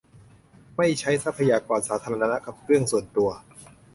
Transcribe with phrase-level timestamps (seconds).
[0.77, 3.29] -ไม่ใช้ทรัพยากรสาธารณะกับเรื่องส่วนตัว